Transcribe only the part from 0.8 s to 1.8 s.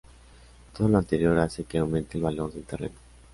lo anterior hace que